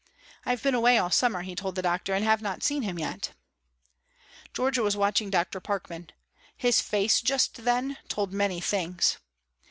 "I 0.47 0.49
have 0.49 0.63
been 0.63 0.73
away 0.73 0.97
all 0.97 1.11
summer," 1.11 1.43
he 1.43 1.53
told 1.53 1.75
the 1.75 1.83
doctor, 1.83 2.15
"and 2.15 2.25
have 2.25 2.41
not 2.41 2.63
seen 2.63 2.81
him 2.81 2.97
yet." 2.97 3.33
Georgia 4.51 4.81
was 4.81 4.97
watching 4.97 5.29
Dr. 5.29 5.59
Parkman. 5.59 6.07
His 6.57 6.81
face 6.81 7.21
just 7.21 7.65
then 7.65 7.97
told 8.07 8.33
many 8.33 8.59
things. 8.61 9.19